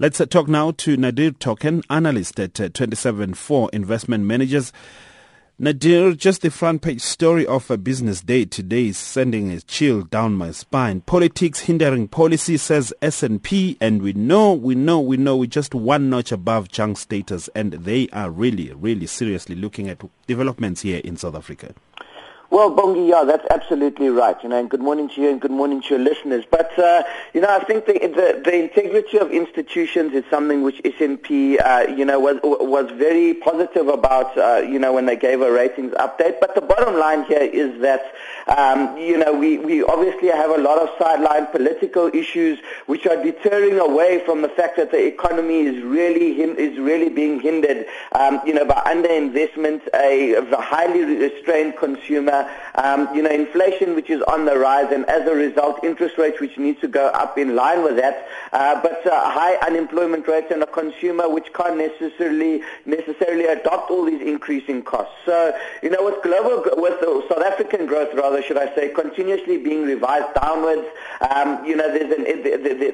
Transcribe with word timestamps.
Let's 0.00 0.20
uh, 0.20 0.26
talk 0.26 0.46
now 0.46 0.70
to 0.70 0.96
Nadir 0.96 1.32
Thokan, 1.32 1.82
analyst 1.90 2.38
at 2.38 2.60
uh, 2.60 2.68
27four 2.68 3.68
Investment 3.72 4.22
Managers. 4.22 4.72
Nadir, 5.58 6.12
just 6.12 6.42
the 6.42 6.52
front 6.52 6.82
page 6.82 7.00
story 7.00 7.44
of 7.44 7.68
a 7.68 7.76
business 7.76 8.20
day 8.20 8.44
today 8.44 8.86
is 8.86 8.96
sending 8.96 9.50
a 9.50 9.60
chill 9.60 10.02
down 10.02 10.34
my 10.34 10.52
spine. 10.52 11.00
Politics 11.00 11.58
hindering 11.58 12.06
policy, 12.06 12.56
says 12.56 12.94
S&P, 13.02 13.76
and 13.80 14.00
we 14.00 14.12
know, 14.12 14.52
we 14.52 14.76
know, 14.76 15.00
we 15.00 15.16
know 15.16 15.36
we're 15.36 15.46
just 15.46 15.74
one 15.74 16.08
notch 16.08 16.30
above 16.30 16.68
junk 16.68 16.96
status, 16.96 17.50
and 17.56 17.72
they 17.72 18.08
are 18.12 18.30
really, 18.30 18.72
really 18.74 19.06
seriously 19.08 19.56
looking 19.56 19.88
at 19.88 20.00
developments 20.28 20.82
here 20.82 21.00
in 21.02 21.16
South 21.16 21.34
Africa. 21.34 21.74
Well, 22.50 22.74
Bongi, 22.74 23.10
yeah, 23.10 23.24
that's 23.24 23.46
absolutely 23.50 24.08
right. 24.08 24.42
You 24.42 24.48
know, 24.48 24.58
and 24.58 24.70
good 24.70 24.80
morning 24.80 25.10
to 25.10 25.20
you 25.20 25.28
and 25.28 25.38
good 25.38 25.50
morning 25.50 25.82
to 25.82 25.88
your 25.90 25.98
listeners. 25.98 26.46
But, 26.50 26.78
uh, 26.78 27.02
you 27.34 27.42
know, 27.42 27.48
I 27.50 27.62
think 27.62 27.84
the, 27.84 27.92
the, 27.92 28.40
the 28.42 28.54
integrity 28.54 29.18
of 29.18 29.30
institutions 29.30 30.14
is 30.14 30.24
something 30.30 30.62
which 30.62 30.80
S&P, 30.82 31.58
uh, 31.58 31.80
you 31.80 32.06
know, 32.06 32.18
was, 32.18 32.38
was 32.42 32.90
very 32.92 33.34
positive 33.34 33.88
about, 33.88 34.36
uh, 34.38 34.62
you 34.66 34.78
know, 34.78 34.94
when 34.94 35.04
they 35.04 35.14
gave 35.16 35.42
a 35.42 35.52
ratings 35.52 35.92
update. 35.94 36.40
But 36.40 36.54
the 36.54 36.62
bottom 36.62 36.98
line 36.98 37.24
here 37.24 37.42
is 37.42 37.82
that, 37.82 38.14
um, 38.56 38.96
you 38.96 39.18
know, 39.18 39.34
we, 39.34 39.58
we 39.58 39.82
obviously 39.82 40.28
have 40.28 40.48
a 40.48 40.56
lot 40.56 40.78
of 40.78 40.88
sideline 40.98 41.48
political 41.48 42.08
issues 42.14 42.58
which 42.86 43.06
are 43.06 43.22
deterring 43.22 43.78
away 43.78 44.22
from 44.24 44.40
the 44.40 44.48
fact 44.48 44.78
that 44.78 44.90
the 44.90 45.06
economy 45.06 45.66
is 45.66 45.84
really, 45.84 46.40
is 46.40 46.78
really 46.78 47.10
being 47.10 47.40
hindered, 47.40 47.84
um, 48.12 48.40
you 48.46 48.54
know, 48.54 48.64
by 48.64 48.80
underinvestment, 48.86 49.82
a, 49.94 50.32
a 50.32 50.60
highly 50.62 51.04
restrained 51.04 51.76
consumer, 51.76 52.37
um, 52.74 53.08
you 53.14 53.22
know, 53.22 53.30
inflation 53.30 53.94
which 53.94 54.10
is 54.10 54.20
on 54.22 54.44
the 54.44 54.56
rise, 54.58 54.90
and 54.92 55.04
as 55.06 55.26
a 55.26 55.34
result, 55.34 55.82
interest 55.82 56.18
rates 56.18 56.40
which 56.40 56.56
need 56.58 56.80
to 56.80 56.88
go 56.88 57.06
up 57.08 57.38
in 57.38 57.54
line 57.54 57.82
with 57.82 57.96
that. 57.96 58.28
Uh, 58.52 58.80
but 58.82 59.06
uh, 59.06 59.30
high 59.30 59.54
unemployment 59.66 60.26
rates 60.26 60.50
and 60.50 60.62
a 60.62 60.66
consumer 60.66 61.28
which 61.28 61.52
can't 61.52 61.76
necessarily 61.76 62.62
necessarily 62.86 63.46
adopt 63.46 63.90
all 63.90 64.04
these 64.04 64.20
increasing 64.20 64.82
costs. 64.82 65.14
So, 65.24 65.52
you 65.82 65.90
know, 65.90 66.04
with 66.04 66.22
global, 66.22 66.62
with 66.76 67.00
South 67.28 67.42
African 67.42 67.86
growth, 67.86 68.12
rather, 68.14 68.42
should 68.42 68.58
I 68.58 68.74
say, 68.74 68.88
continuously 68.88 69.58
being 69.58 69.82
revised 69.84 70.34
downwards, 70.34 70.86
um, 71.30 71.64
you 71.64 71.76
know, 71.76 71.88
there's, 71.92 72.12
an, 72.16 72.24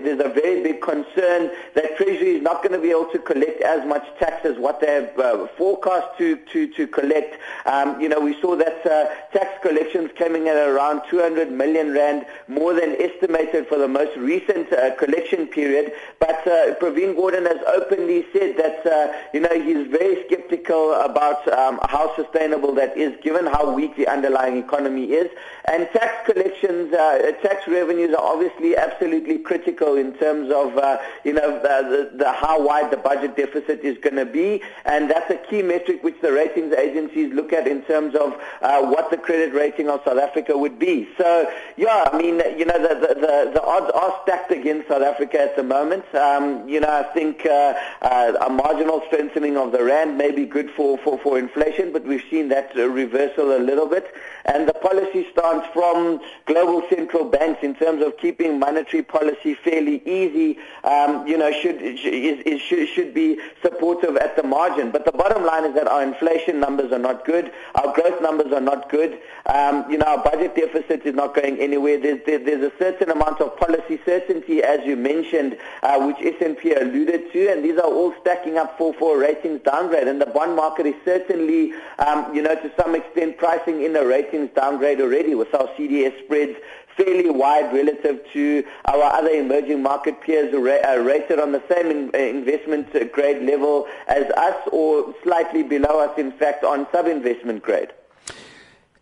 there's 0.04 0.20
a 0.20 0.28
very 0.28 0.62
big 0.62 0.80
concern 0.80 1.50
that 1.74 1.96
Treasury 1.96 2.36
is 2.36 2.42
not 2.42 2.62
going 2.62 2.72
to 2.72 2.78
be 2.78 2.90
able 2.90 3.10
to 3.12 3.18
collect 3.18 3.60
as 3.62 3.86
much 3.86 4.04
tax 4.18 4.44
as 4.44 4.58
what 4.58 4.80
they 4.80 4.92
have 4.92 5.18
uh, 5.18 5.46
forecast 5.56 6.18
to, 6.18 6.36
to, 6.52 6.66
to 6.74 6.86
collect. 6.86 7.38
Um, 7.66 8.00
you 8.00 8.08
know, 8.08 8.20
we 8.20 8.40
saw 8.40 8.56
that 8.56 8.84
uh, 8.86 9.33
tax 9.34 9.60
collections 9.60 10.10
coming 10.16 10.48
at 10.48 10.56
around 10.56 11.02
200 11.10 11.50
million 11.50 11.92
rand, 11.92 12.24
more 12.48 12.72
than 12.72 12.96
estimated 13.00 13.66
for 13.66 13.76
the 13.76 13.88
most 13.88 14.16
recent 14.16 14.72
uh, 14.72 14.94
collection 14.94 15.46
period. 15.48 15.92
But 16.20 16.46
uh, 16.46 16.74
Pravin 16.80 17.14
Gordhan 17.16 17.46
has 17.46 17.60
openly 17.66 18.24
said 18.32 18.56
that, 18.56 18.86
uh, 18.86 19.12
you 19.34 19.40
know, 19.40 19.52
he's 19.60 19.88
very 19.88 20.24
skeptical 20.26 20.94
about 20.94 21.46
um, 21.52 21.80
how 21.88 22.14
sustainable 22.16 22.72
that 22.76 22.96
is, 22.96 23.12
given 23.22 23.46
how 23.46 23.74
weak 23.74 23.96
the 23.96 24.06
underlying 24.06 24.56
economy 24.56 25.12
is. 25.12 25.30
And 25.70 25.88
tax 25.92 26.30
collections, 26.30 26.94
uh, 26.94 27.32
tax 27.42 27.66
revenues 27.66 28.14
are 28.14 28.22
obviously 28.22 28.76
absolutely 28.76 29.38
critical 29.38 29.96
in 29.96 30.14
terms 30.14 30.52
of, 30.52 30.78
uh, 30.78 30.98
you 31.24 31.32
know, 31.32 31.58
the, 31.60 32.12
the, 32.16 32.32
how 32.32 32.64
wide 32.64 32.90
the 32.90 32.96
budget 32.96 33.36
deficit 33.36 33.80
is 33.80 33.98
going 33.98 34.16
to 34.16 34.26
be. 34.26 34.62
And 34.84 35.10
that's 35.10 35.30
a 35.30 35.36
key 35.36 35.62
metric 35.62 36.04
which 36.04 36.20
the 36.20 36.32
ratings 36.32 36.72
agencies 36.72 37.32
look 37.32 37.52
at 37.52 37.66
in 37.66 37.82
terms 37.82 38.14
of 38.14 38.40
uh, 38.62 38.82
what 38.82 39.10
the 39.10 39.16
credit 39.24 39.54
rating 39.54 39.88
of 39.88 40.00
South 40.04 40.18
Africa 40.18 40.56
would 40.56 40.78
be. 40.78 41.08
So, 41.16 41.50
yeah, 41.76 42.08
I 42.12 42.16
mean, 42.16 42.42
you 42.58 42.66
know, 42.66 42.78
the, 42.78 42.94
the, 43.24 43.50
the 43.54 43.62
odds 43.62 43.90
are 43.94 44.20
stacked 44.22 44.52
against 44.52 44.88
South 44.88 45.02
Africa 45.02 45.40
at 45.40 45.56
the 45.56 45.62
moment. 45.62 46.04
Um, 46.14 46.68
you 46.68 46.80
know, 46.80 46.90
I 46.90 47.04
think 47.14 47.46
uh, 47.46 47.74
uh, 48.02 48.34
a 48.46 48.50
marginal 48.50 49.02
strengthening 49.06 49.56
of 49.56 49.72
the 49.72 49.82
rand 49.82 50.18
may 50.18 50.30
be 50.30 50.44
good 50.44 50.70
for, 50.70 50.98
for, 50.98 51.18
for 51.18 51.38
inflation, 51.38 51.92
but 51.92 52.04
we've 52.04 52.24
seen 52.30 52.48
that 52.50 52.76
uh, 52.76 52.88
reversal 52.88 53.56
a 53.56 53.60
little 53.70 53.86
bit. 53.86 54.12
And 54.44 54.68
the 54.68 54.74
policy 54.74 55.26
stance 55.32 55.64
from 55.72 56.20
global 56.44 56.82
central 56.90 57.24
banks 57.24 57.60
in 57.62 57.74
terms 57.74 58.04
of 58.04 58.18
keeping 58.18 58.58
monetary 58.58 59.02
policy 59.02 59.54
fairly 59.54 60.02
easy, 60.04 60.58
um, 60.84 61.26
you 61.26 61.38
know, 61.38 61.50
should, 61.50 61.80
is, 61.80 61.98
is, 62.04 62.60
should, 62.60 62.88
should 62.88 63.14
be 63.14 63.38
supportive 63.62 64.16
at 64.18 64.36
the 64.36 64.42
margin. 64.42 64.90
But 64.90 65.06
the 65.06 65.12
bottom 65.12 65.44
line 65.46 65.64
is 65.64 65.74
that 65.74 65.88
our 65.88 66.02
inflation 66.02 66.60
numbers 66.60 66.92
are 66.92 66.98
not 66.98 67.24
good. 67.24 67.50
Our 67.74 67.94
growth 67.94 68.20
numbers 68.20 68.52
are 68.52 68.60
not 68.60 68.90
good. 68.90 69.13
Um, 69.46 69.90
you 69.90 69.98
know, 69.98 70.06
our 70.06 70.22
budget 70.22 70.54
deficit 70.54 71.04
is 71.04 71.14
not 71.14 71.34
going 71.34 71.58
anywhere. 71.58 71.98
There's, 72.00 72.20
there, 72.26 72.38
there's 72.38 72.62
a 72.62 72.72
certain 72.78 73.10
amount 73.10 73.40
of 73.40 73.56
policy 73.56 74.00
certainty, 74.04 74.62
as 74.62 74.80
you 74.84 74.96
mentioned, 74.96 75.58
uh, 75.82 76.00
which 76.06 76.16
S&P 76.20 76.72
alluded 76.72 77.32
to, 77.32 77.52
and 77.52 77.64
these 77.64 77.78
are 77.78 77.90
all 77.90 78.14
stacking 78.20 78.56
up 78.56 78.76
for, 78.78 78.94
for 78.94 79.18
ratings 79.18 79.60
downgrade. 79.62 80.08
And 80.08 80.20
the 80.20 80.26
bond 80.26 80.56
market 80.56 80.86
is 80.86 80.94
certainly, 81.04 81.72
um, 81.98 82.34
you 82.34 82.42
know, 82.42 82.54
to 82.54 82.72
some 82.80 82.94
extent 82.94 83.38
pricing 83.38 83.82
in 83.82 83.94
a 83.96 84.04
ratings 84.04 84.50
downgrade 84.54 85.00
already 85.00 85.34
with 85.34 85.54
our 85.54 85.68
CDS 85.76 86.18
spreads 86.24 86.56
fairly 86.96 87.30
wide 87.30 87.72
relative 87.72 88.20
to 88.32 88.64
our 88.86 89.02
other 89.02 89.30
emerging 89.30 89.82
market 89.82 90.20
peers 90.20 90.54
are 90.54 91.02
rated 91.02 91.38
on 91.38 91.52
the 91.52 91.62
same 91.68 92.10
investment 92.14 92.92
grade 93.12 93.42
level 93.42 93.86
as 94.08 94.24
us 94.36 94.56
or 94.72 95.14
slightly 95.22 95.62
below 95.62 96.00
us, 96.00 96.16
in 96.18 96.32
fact, 96.32 96.64
on 96.64 96.86
sub-investment 96.92 97.62
grade. 97.62 97.92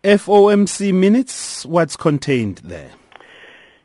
FOMC 0.03 0.93
minutes, 0.93 1.65
what's 1.65 1.95
contained 1.95 2.57
there? 2.57 2.91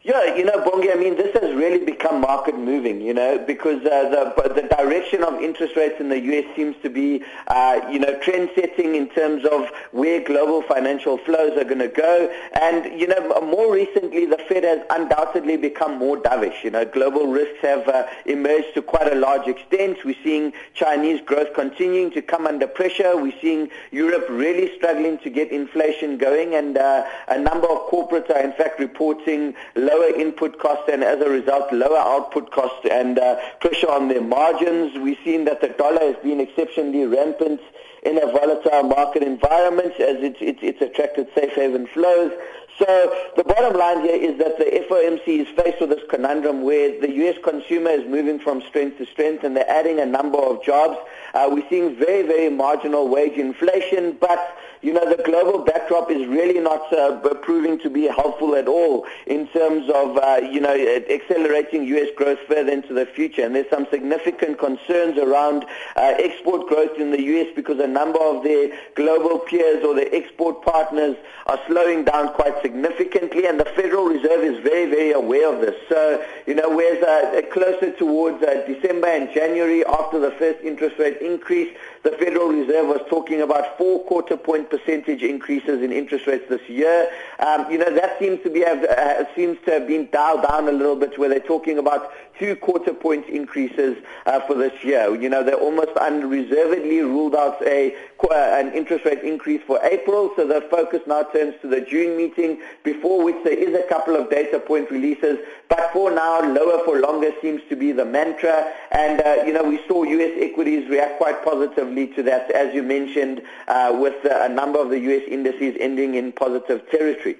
Yeah, 0.08 0.34
you 0.36 0.42
know, 0.42 0.64
Bongi, 0.64 0.90
I 0.90 0.94
mean, 0.94 1.16
this 1.16 1.34
has 1.34 1.54
really 1.54 1.84
become 1.84 2.22
market 2.22 2.56
moving, 2.56 3.02
you 3.02 3.12
know, 3.12 3.38
because 3.46 3.84
uh, 3.84 4.08
the, 4.08 4.54
the 4.54 4.62
direction 4.66 5.22
of 5.22 5.34
interest 5.42 5.76
rates 5.76 5.96
in 6.00 6.08
the 6.08 6.18
U.S. 6.18 6.46
seems 6.56 6.76
to 6.82 6.88
be, 6.88 7.22
uh, 7.48 7.80
you 7.90 7.98
know, 7.98 8.18
trend 8.20 8.48
setting 8.54 8.94
in 8.94 9.10
terms 9.10 9.44
of 9.44 9.68
where 9.92 10.24
global 10.24 10.62
financial 10.62 11.18
flows 11.18 11.58
are 11.58 11.64
going 11.64 11.80
to 11.80 11.88
go. 11.88 12.34
And, 12.58 12.98
you 12.98 13.06
know, 13.06 13.38
more 13.42 13.70
recently, 13.70 14.24
the 14.24 14.38
Fed 14.48 14.64
has 14.64 14.80
undoubtedly 14.88 15.58
become 15.58 15.98
more 15.98 16.16
dovish. 16.16 16.64
You 16.64 16.70
know, 16.70 16.86
global 16.86 17.26
risks 17.26 17.58
have 17.60 17.86
uh, 17.86 18.06
emerged 18.24 18.72
to 18.76 18.80
quite 18.80 19.12
a 19.12 19.16
large 19.16 19.46
extent. 19.46 20.06
We're 20.06 20.16
seeing 20.24 20.54
Chinese 20.72 21.20
growth 21.20 21.52
continuing 21.52 22.12
to 22.12 22.22
come 22.22 22.46
under 22.46 22.66
pressure. 22.66 23.14
We're 23.14 23.38
seeing 23.42 23.68
Europe 23.90 24.24
really 24.30 24.74
struggling 24.74 25.18
to 25.18 25.28
get 25.28 25.52
inflation 25.52 26.16
going. 26.16 26.54
And 26.54 26.78
uh, 26.78 27.04
a 27.28 27.38
number 27.38 27.68
of 27.68 27.90
corporates 27.90 28.30
are, 28.30 28.40
in 28.40 28.54
fact, 28.54 28.80
reporting 28.80 29.54
low 29.76 29.97
lower 29.98 30.14
input 30.14 30.58
costs 30.58 30.88
and 30.92 31.02
as 31.02 31.20
a 31.20 31.28
result 31.28 31.72
lower 31.72 31.98
output 31.98 32.50
costs 32.50 32.86
and 32.90 33.18
uh, 33.18 33.36
pressure 33.60 33.90
on 33.90 34.08
their 34.08 34.20
margins. 34.20 34.96
We've 34.98 35.18
seen 35.24 35.44
that 35.46 35.60
the 35.60 35.68
dollar 35.68 36.00
has 36.00 36.16
been 36.22 36.40
exceptionally 36.40 37.04
rampant 37.06 37.60
in 38.04 38.18
a 38.18 38.26
volatile 38.26 38.84
market 38.84 39.22
environment 39.22 39.92
as 39.94 40.16
it's, 40.20 40.82
attracted 40.82 41.28
safe 41.34 41.52
haven 41.52 41.86
flows. 41.86 42.32
So 42.78 43.12
the 43.36 43.42
bottom 43.42 43.76
line 43.76 44.02
here 44.02 44.14
is 44.14 44.38
that 44.38 44.56
the 44.56 44.64
FOMC 44.64 45.40
is 45.40 45.48
faced 45.48 45.80
with 45.80 45.90
this 45.90 46.02
conundrum 46.08 46.62
where 46.62 47.00
the 47.00 47.10
U.S. 47.10 47.36
consumer 47.42 47.90
is 47.90 48.06
moving 48.08 48.38
from 48.38 48.62
strength 48.62 48.98
to 48.98 49.06
strength 49.06 49.42
and 49.42 49.56
they're 49.56 49.68
adding 49.68 49.98
a 49.98 50.06
number 50.06 50.38
of 50.38 50.62
jobs. 50.62 50.96
Uh, 51.34 51.48
we're 51.50 51.68
seeing 51.68 51.96
very, 51.96 52.22
very 52.22 52.48
marginal 52.48 53.08
wage 53.08 53.36
inflation, 53.36 54.16
but 54.20 54.56
you 54.80 54.92
know, 54.92 55.04
the 55.08 55.20
global 55.24 55.64
backdrop 55.64 56.08
is 56.08 56.24
really 56.28 56.60
not 56.60 56.92
uh, 56.92 57.18
proving 57.42 57.80
to 57.80 57.90
be 57.90 58.06
helpful 58.06 58.54
at 58.54 58.68
all 58.68 59.06
in 59.26 59.48
terms 59.48 59.90
of, 59.92 60.16
uh, 60.18 60.40
you 60.40 60.60
know, 60.60 60.72
accelerating 61.10 61.82
U.S. 61.84 62.08
growth 62.16 62.38
further 62.46 62.70
into 62.70 62.94
the 62.94 63.04
future. 63.04 63.42
And 63.44 63.56
there's 63.56 63.68
some 63.70 63.88
significant 63.90 64.58
concerns 64.58 65.18
around 65.18 65.64
uh, 65.96 66.14
export 66.18 66.68
growth 66.68 66.96
in 66.96 67.10
the 67.10 67.20
U.S. 67.20 67.48
because 67.56 67.80
a 67.80 67.88
number 67.88 68.20
of 68.20 68.44
their 68.44 68.70
global 68.94 69.40
peers 69.40 69.82
or 69.84 69.96
their 69.96 70.14
export 70.14 70.62
partners 70.62 71.16
are 71.46 71.58
slowing 71.66 72.04
down 72.04 72.32
quite 72.34 72.52
significantly. 72.52 72.67
Significantly, 72.68 73.46
and 73.46 73.58
the 73.58 73.64
Federal 73.64 74.04
Reserve 74.04 74.44
is 74.44 74.58
very, 74.62 74.90
very 74.90 75.12
aware 75.12 75.50
of 75.50 75.62
this. 75.62 75.74
So, 75.88 76.22
you 76.46 76.54
know, 76.54 76.68
whereas 76.68 77.02
uh, 77.02 77.40
closer 77.50 77.92
towards 77.96 78.42
uh, 78.42 78.62
December 78.66 79.06
and 79.06 79.32
January 79.32 79.86
after 79.86 80.18
the 80.20 80.32
first 80.32 80.62
interest 80.62 80.98
rate 80.98 81.16
increase, 81.22 81.74
the 82.10 82.16
Federal 82.16 82.48
Reserve 82.48 82.86
was 82.86 83.00
talking 83.10 83.42
about 83.42 83.76
four 83.76 84.02
quarter 84.04 84.36
point 84.36 84.70
percentage 84.70 85.22
increases 85.22 85.82
in 85.82 85.92
interest 85.92 86.26
rates 86.26 86.44
this 86.48 86.66
year. 86.68 87.10
Um, 87.38 87.70
you 87.70 87.76
know, 87.76 87.94
that 87.94 88.18
seems 88.18 88.42
to 88.44 88.50
be 88.50 88.60
have, 88.60 88.82
uh, 88.82 89.24
seems 89.34 89.58
to 89.66 89.72
have 89.72 89.86
been 89.86 90.08
dialed 90.10 90.42
down 90.42 90.68
a 90.68 90.72
little 90.72 90.96
bit 90.96 91.18
where 91.18 91.28
they're 91.28 91.40
talking 91.40 91.76
about 91.76 92.10
two 92.38 92.56
quarter 92.56 92.94
point 92.94 93.26
increases 93.28 93.96
uh, 94.26 94.40
for 94.46 94.54
this 94.54 94.72
year. 94.82 95.14
You 95.14 95.28
know, 95.28 95.42
they 95.42 95.52
almost 95.52 95.90
unreservedly 96.00 97.00
ruled 97.00 97.34
out 97.34 97.60
a 97.66 97.94
uh, 98.30 98.34
an 98.34 98.72
interest 98.72 99.04
rate 99.04 99.22
increase 99.22 99.62
for 99.66 99.78
April, 99.82 100.32
so 100.36 100.46
the 100.46 100.60
focus 100.70 101.00
now 101.06 101.22
turns 101.22 101.54
to 101.62 101.68
the 101.68 101.80
June 101.80 102.16
meeting, 102.16 102.60
before 102.84 103.22
which 103.24 103.36
there 103.44 103.56
is 103.56 103.74
a 103.74 103.86
couple 103.88 104.16
of 104.16 104.28
data 104.30 104.58
point 104.58 104.90
releases. 104.90 105.38
But 105.68 105.90
for 105.92 106.10
now, 106.10 106.40
lower 106.40 106.84
for 106.84 107.00
longer 107.00 107.30
seems 107.40 107.62
to 107.68 107.76
be 107.76 107.92
the 107.92 108.04
mantra. 108.04 108.72
And, 108.90 109.20
uh, 109.20 109.44
you 109.46 109.52
know, 109.52 109.62
we 109.62 109.80
saw 109.86 110.02
U.S. 110.02 110.32
equities 110.36 110.88
react 110.88 111.18
quite 111.18 111.44
positively 111.44 111.97
to 112.06 112.22
that, 112.22 112.50
as 112.52 112.74
you 112.74 112.82
mentioned, 112.82 113.42
uh, 113.66 113.96
with 114.00 114.16
a 114.24 114.48
number 114.48 114.80
of 114.80 114.90
the 114.90 114.98
U.S. 115.00 115.22
indices 115.28 115.76
ending 115.80 116.14
in 116.14 116.32
positive 116.32 116.88
territory. 116.90 117.36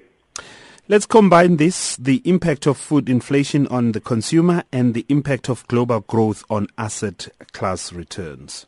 Let's 0.91 1.05
combine 1.05 1.59
this, 1.59 1.97
the 1.97 2.23
impact 2.25 2.67
of 2.67 2.79
food 2.79 3.11
inflation 3.11 3.67
on 3.67 3.93
the 3.93 4.01
consumer 4.01 4.65
and 4.73 4.95
the 4.95 5.05
impact 5.11 5.51
of 5.51 5.67
global 5.69 6.01
growth 6.01 6.45
on 6.49 6.67
asset 6.79 7.29
class 7.53 7.93
returns. 7.93 8.65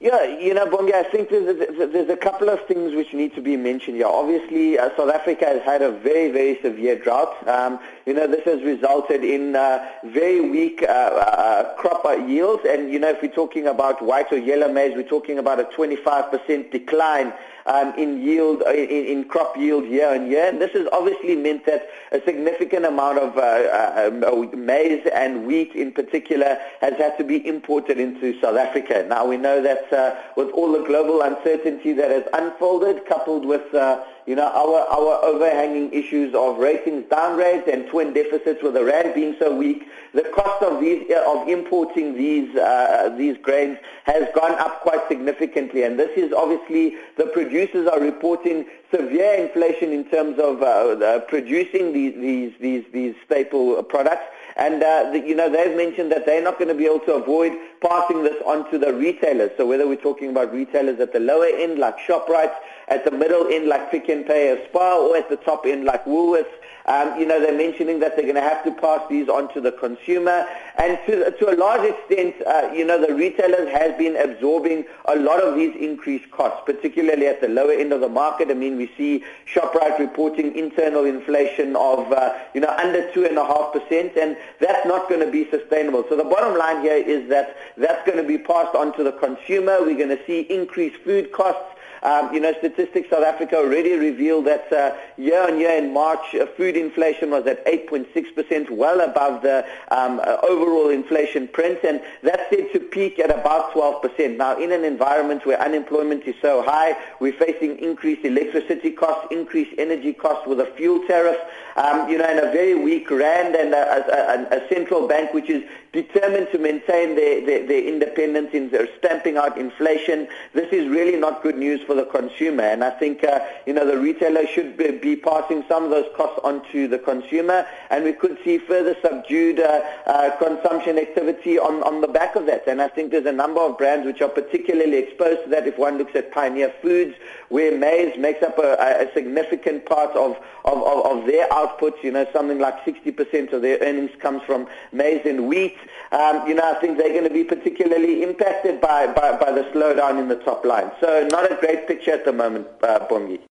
Yeah, 0.00 0.24
you 0.24 0.52
know, 0.52 0.66
Bongi, 0.66 0.92
I 0.92 1.02
think 1.02 1.30
there's 1.30 1.48
a, 1.48 1.86
there's 1.86 2.10
a 2.10 2.16
couple 2.16 2.50
of 2.50 2.66
things 2.66 2.94
which 2.94 3.14
need 3.14 3.34
to 3.36 3.40
be 3.40 3.56
mentioned 3.56 3.96
here. 3.96 4.06
Obviously, 4.06 4.78
uh, 4.78 4.90
South 4.96 5.10
Africa 5.10 5.46
has 5.46 5.62
had 5.62 5.80
a 5.80 5.90
very, 5.90 6.30
very 6.30 6.60
severe 6.60 6.98
drought. 6.98 7.48
Um, 7.48 7.78
you 8.06 8.12
know, 8.12 8.26
this 8.26 8.44
has 8.44 8.62
resulted 8.62 9.24
in 9.24 9.56
uh, 9.56 9.88
very 10.04 10.40
weak 10.40 10.82
uh, 10.82 10.86
uh 10.86 11.74
crop 11.76 12.04
yields. 12.28 12.62
And, 12.68 12.92
you 12.92 12.98
know, 12.98 13.10
if 13.10 13.22
we're 13.22 13.28
talking 13.28 13.66
about 13.66 14.02
white 14.02 14.32
or 14.32 14.38
yellow 14.38 14.70
maize, 14.70 14.94
we're 14.94 15.08
talking 15.08 15.38
about 15.38 15.60
a 15.60 15.64
25% 15.64 16.70
decline 16.70 17.32
um, 17.66 17.94
in 17.96 18.22
yield, 18.22 18.62
uh, 18.66 18.72
in, 18.72 19.06
in, 19.06 19.24
crop 19.24 19.56
yield 19.56 19.86
year 19.86 20.14
on 20.14 20.30
year. 20.30 20.46
And 20.46 20.60
this 20.60 20.72
has 20.72 20.86
obviously 20.92 21.34
meant 21.34 21.64
that 21.66 21.88
a 22.12 22.20
significant 22.22 22.84
amount 22.84 23.18
of 23.18 23.38
uh, 23.38 23.40
uh, 23.40 24.28
um, 24.28 24.66
maize 24.66 25.06
and 25.14 25.46
wheat 25.46 25.72
in 25.74 25.92
particular 25.92 26.58
has 26.80 26.94
had 26.98 27.16
to 27.18 27.24
be 27.24 27.46
imported 27.46 27.98
into 27.98 28.38
South 28.40 28.56
Africa. 28.56 29.06
Now 29.08 29.26
we 29.26 29.36
know 29.36 29.62
that 29.62 29.92
uh, 29.92 30.14
with 30.36 30.50
all 30.50 30.72
the 30.72 30.84
global 30.84 31.22
uncertainty 31.22 31.92
that 31.94 32.10
has 32.10 32.24
unfolded, 32.34 33.06
coupled 33.06 33.46
with 33.46 33.74
uh, 33.74 34.04
you 34.26 34.34
know, 34.34 34.46
our, 34.46 34.80
our 34.88 35.24
overhanging 35.24 35.92
issues 35.92 36.34
of 36.34 36.58
ratings 36.58 37.04
downgrades 37.04 37.70
and 37.72 37.86
twin 37.88 38.12
deficits 38.14 38.62
with 38.62 38.74
the 38.74 38.84
rand 38.84 39.14
being 39.14 39.36
so 39.38 39.54
weak, 39.54 39.86
the 40.14 40.22
cost 40.34 40.62
of 40.62 40.80
these 40.80 41.10
of 41.26 41.48
importing 41.48 42.14
these 42.14 42.54
uh, 42.56 43.14
these 43.18 43.36
grains 43.38 43.76
has 44.04 44.26
gone 44.34 44.52
up 44.52 44.80
quite 44.80 45.06
significantly, 45.08 45.82
and 45.82 45.98
this 45.98 46.16
is 46.16 46.32
obviously 46.32 46.96
the 47.16 47.26
producers 47.26 47.86
are 47.88 48.00
reporting 48.00 48.64
severe 48.90 49.34
inflation 49.34 49.92
in 49.92 50.04
terms 50.04 50.38
of 50.38 50.62
uh, 50.62 51.20
producing 51.28 51.92
these 51.92 52.14
these 52.14 52.52
these 52.60 52.84
these 52.92 53.14
staple 53.26 53.82
products. 53.82 54.24
And, 54.56 54.84
uh, 54.84 55.10
the, 55.10 55.18
you 55.18 55.34
know, 55.34 55.50
they've 55.50 55.76
mentioned 55.76 56.12
that 56.12 56.26
they're 56.26 56.42
not 56.42 56.58
going 56.58 56.68
to 56.68 56.74
be 56.74 56.86
able 56.86 57.00
to 57.00 57.14
avoid 57.14 57.58
passing 57.80 58.22
this 58.22 58.40
on 58.46 58.70
to 58.70 58.78
the 58.78 58.92
retailers. 58.92 59.50
So 59.56 59.66
whether 59.66 59.84
we're 59.84 59.96
talking 59.96 60.30
about 60.30 60.52
retailers 60.52 61.00
at 61.00 61.12
the 61.12 61.18
lower 61.18 61.46
end 61.46 61.80
like 61.80 61.98
ShopRite, 61.98 62.54
at 62.88 63.04
the 63.04 63.10
middle 63.10 63.46
end 63.48 63.66
like 63.66 63.90
Pick 63.90 64.08
n 64.08 64.24
Pay 64.24 64.50
or 64.50 64.64
Spar, 64.68 64.98
or 64.98 65.16
at 65.16 65.28
the 65.28 65.36
top 65.36 65.66
end 65.66 65.84
like 65.84 66.04
Woolworths, 66.04 66.46
um, 66.86 67.18
you 67.18 67.24
know, 67.24 67.40
they're 67.40 67.56
mentioning 67.56 67.98
that 68.00 68.14
they're 68.14 68.26
going 68.26 68.34
to 68.34 68.42
have 68.42 68.62
to 68.64 68.72
pass 68.72 69.00
these 69.08 69.28
on 69.28 69.52
to 69.54 69.60
the 69.60 69.72
consumer. 69.72 70.46
And 70.76 70.98
to, 71.06 71.30
to 71.30 71.50
a 71.50 71.56
large 71.56 71.88
extent, 71.88 72.34
uh, 72.46 72.70
you 72.74 72.84
know, 72.84 73.00
the 73.00 73.14
retailers 73.14 73.70
have 73.70 73.96
been 73.96 74.16
absorbing 74.16 74.84
a 75.06 75.16
lot 75.16 75.42
of 75.42 75.54
these 75.54 75.74
increased 75.76 76.30
costs, 76.30 76.60
particularly 76.66 77.26
at 77.26 77.40
the 77.40 77.48
lower 77.48 77.72
end 77.72 77.94
of 77.94 78.00
the 78.00 78.08
market. 78.08 78.50
I 78.50 78.54
mean, 78.54 78.76
we 78.76 78.90
see 78.98 79.24
ShopRite 79.50 79.98
reporting 79.98 80.54
internal 80.54 81.06
inflation 81.06 81.74
of, 81.74 82.12
uh, 82.12 82.34
you 82.52 82.60
know, 82.60 82.74
under 82.76 83.10
2.5%, 83.12 84.16
and 84.18 84.36
that's 84.60 84.86
not 84.86 85.08
going 85.08 85.24
to 85.24 85.32
be 85.32 85.48
sustainable. 85.50 86.04
So 86.10 86.16
the 86.16 86.24
bottom 86.24 86.58
line 86.58 86.82
here 86.82 86.96
is 86.96 87.30
that 87.30 87.56
that's 87.78 88.04
going 88.06 88.18
to 88.18 88.28
be 88.28 88.36
passed 88.36 88.74
on 88.74 88.94
to 88.98 89.04
the 89.04 89.12
consumer. 89.12 89.78
We're 89.80 89.96
going 89.96 90.14
to 90.14 90.26
see 90.26 90.40
increased 90.40 90.96
food 90.96 91.32
costs. 91.32 91.73
Um, 92.04 92.34
you 92.34 92.40
know, 92.40 92.52
Statistics 92.58 93.08
South 93.08 93.24
Africa 93.24 93.56
already 93.56 93.94
revealed 93.94 94.46
that 94.46 94.70
uh, 94.70 94.94
year 95.16 95.42
on 95.42 95.58
year 95.58 95.72
in 95.78 95.92
March, 95.92 96.34
uh, 96.34 96.44
food 96.56 96.76
inflation 96.76 97.30
was 97.30 97.46
at 97.46 97.64
8.6%, 97.64 98.70
well 98.70 99.00
above 99.00 99.42
the 99.42 99.64
um, 99.90 100.20
uh, 100.20 100.36
overall 100.42 100.90
inflation 100.90 101.48
print, 101.48 101.78
and 101.82 102.02
that's 102.22 102.42
said 102.50 102.70
to 102.74 102.80
peak 102.80 103.18
at 103.18 103.30
about 103.30 103.72
12%. 103.72 104.36
Now, 104.36 104.60
in 104.60 104.70
an 104.72 104.84
environment 104.84 105.46
where 105.46 105.58
unemployment 105.60 106.24
is 106.24 106.34
so 106.42 106.62
high, 106.62 106.94
we're 107.20 107.32
facing 107.32 107.78
increased 107.78 108.24
electricity 108.24 108.90
costs, 108.90 109.26
increased 109.30 109.72
energy 109.78 110.12
costs 110.12 110.46
with 110.46 110.60
a 110.60 110.66
fuel 110.76 111.00
tariff, 111.06 111.38
um, 111.76 112.08
you 112.08 112.18
know, 112.18 112.24
and 112.24 112.38
a 112.38 112.52
very 112.52 112.74
weak 112.74 113.10
rand 113.10 113.54
and 113.56 113.72
a, 113.72 114.52
a, 114.52 114.58
a 114.58 114.68
central 114.68 115.08
bank 115.08 115.32
which 115.32 115.48
is 115.48 115.62
determined 115.94 116.48
to 116.50 116.58
maintain 116.58 117.14
their, 117.14 117.40
their, 117.46 117.66
their 117.66 117.84
independence 117.84 118.50
in 118.52 118.70
stamping 118.98 119.36
out 119.36 119.56
inflation. 119.56 120.26
This 120.52 120.70
is 120.72 120.88
really 120.88 121.16
not 121.16 121.42
good 121.42 121.56
news 121.56 121.80
for 121.82 121.94
the 121.94 122.04
consumer. 122.04 122.64
And 122.64 122.82
I 122.82 122.90
think, 122.90 123.22
uh, 123.22 123.38
you 123.64 123.72
know, 123.72 123.86
the 123.86 123.96
retailer 123.96 124.44
should 124.48 124.76
be, 124.76 124.90
be, 124.90 125.14
passing 125.14 125.64
some 125.68 125.84
of 125.84 125.90
those 125.90 126.06
costs 126.16 126.40
on 126.42 126.62
to 126.72 126.88
the 126.88 126.98
consumer. 126.98 127.64
And 127.90 128.04
we 128.04 128.12
could 128.12 128.36
see 128.44 128.58
further 128.58 128.96
subdued 129.00 129.60
uh, 129.60 129.82
uh, 130.06 130.36
consumption 130.36 130.98
activity 130.98 131.58
on, 131.60 131.82
on 131.84 132.00
the 132.00 132.08
back 132.08 132.34
of 132.34 132.46
that. 132.46 132.66
And 132.66 132.82
I 132.82 132.88
think 132.88 133.12
there's 133.12 133.26
a 133.26 133.32
number 133.32 133.60
of 133.60 133.78
brands 133.78 134.04
which 134.04 134.20
are 134.20 134.28
particularly 134.28 134.98
exposed 134.98 135.44
to 135.44 135.50
that. 135.50 135.68
If 135.68 135.78
one 135.78 135.96
looks 135.96 136.16
at 136.16 136.32
Pioneer 136.32 136.74
Foods, 136.82 137.14
where 137.50 137.78
maize 137.78 138.18
makes 138.18 138.42
up 138.42 138.58
a, 138.58 138.74
a 138.80 139.12
significant 139.14 139.86
part 139.86 140.10
of, 140.16 140.36
of, 140.64 140.78
of, 140.82 141.06
of 141.06 141.26
their 141.26 141.50
output, 141.52 141.94
you 142.02 142.10
know, 142.10 142.26
something 142.32 142.58
like 142.58 142.84
60% 142.84 143.52
of 143.52 143.62
their 143.62 143.78
earnings 143.80 144.10
comes 144.18 144.42
from 144.42 144.66
maize 144.90 145.24
and 145.24 145.46
wheat 145.46 145.76
um, 146.12 146.46
you 146.48 146.54
know, 146.54 146.70
I 146.70 146.80
think 146.80 146.98
they're 146.98 147.10
going 147.10 147.24
to 147.24 147.30
be 147.30 147.44
particularly 147.44 148.22
impacted 148.22 148.80
by, 148.80 149.06
by, 149.06 149.36
by 149.36 149.52
the 149.52 149.62
slowdown 149.72 150.18
in 150.18 150.28
the 150.28 150.36
top 150.36 150.64
line. 150.64 150.90
So 151.00 151.26
not 151.30 151.50
a 151.50 151.56
great 151.56 151.86
picture 151.86 152.12
at 152.12 152.24
the 152.24 152.32
moment, 152.32 152.66
uh, 152.82 153.00
Bongi. 153.08 153.40